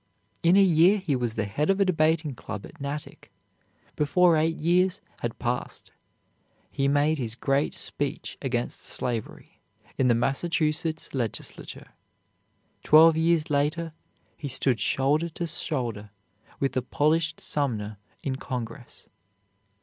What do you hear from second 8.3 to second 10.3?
against slavery, in the